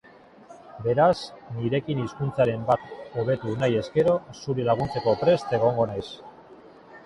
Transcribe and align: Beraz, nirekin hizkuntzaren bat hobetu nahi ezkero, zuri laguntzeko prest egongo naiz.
Beraz, 0.85 1.17
nirekin 1.57 2.01
hizkuntzaren 2.05 2.65
bat 2.71 2.89
hobetu 3.19 3.55
nahi 3.61 3.79
ezkero, 3.85 4.19
zuri 4.41 4.69
laguntzeko 4.73 5.17
prest 5.25 5.57
egongo 5.61 5.91
naiz. 5.95 6.07